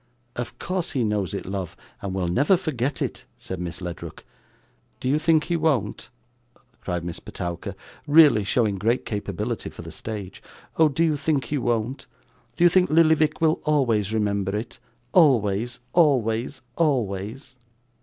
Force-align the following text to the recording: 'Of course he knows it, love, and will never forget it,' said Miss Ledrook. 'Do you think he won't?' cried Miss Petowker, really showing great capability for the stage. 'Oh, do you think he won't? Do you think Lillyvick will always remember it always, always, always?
'Of 0.35 0.57
course 0.57 0.93
he 0.93 1.03
knows 1.03 1.31
it, 1.31 1.45
love, 1.45 1.77
and 2.01 2.11
will 2.15 2.27
never 2.27 2.57
forget 2.57 3.03
it,' 3.03 3.25
said 3.37 3.59
Miss 3.61 3.81
Ledrook. 3.81 4.25
'Do 4.99 5.07
you 5.07 5.19
think 5.19 5.43
he 5.43 5.55
won't?' 5.55 6.09
cried 6.83 7.03
Miss 7.05 7.19
Petowker, 7.19 7.75
really 8.07 8.43
showing 8.43 8.79
great 8.79 9.05
capability 9.05 9.69
for 9.69 9.83
the 9.83 9.91
stage. 9.91 10.41
'Oh, 10.77 10.89
do 10.89 11.03
you 11.03 11.17
think 11.17 11.43
he 11.45 11.59
won't? 11.59 12.07
Do 12.57 12.63
you 12.63 12.69
think 12.71 12.89
Lillyvick 12.89 13.41
will 13.41 13.61
always 13.63 14.11
remember 14.11 14.55
it 14.57 14.79
always, 15.13 15.79
always, 15.93 16.63
always? 16.75 17.55